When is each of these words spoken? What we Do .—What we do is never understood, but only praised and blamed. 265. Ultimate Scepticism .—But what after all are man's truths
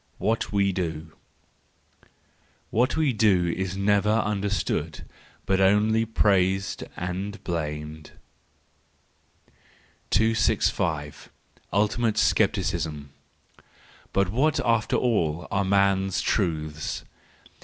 What 0.17 0.51
we 0.51 0.71
Do 0.71 1.11
.—What 2.71 2.97
we 2.97 3.13
do 3.13 3.45
is 3.55 3.77
never 3.77 4.09
understood, 4.09 5.05
but 5.45 5.61
only 5.61 6.05
praised 6.05 6.83
and 6.97 7.43
blamed. 7.43 8.09
265. 10.09 11.29
Ultimate 11.71 12.17
Scepticism 12.17 13.11
.—But 14.11 14.29
what 14.29 14.59
after 14.65 14.95
all 14.95 15.47
are 15.51 15.63
man's 15.63 16.19
truths 16.21 17.03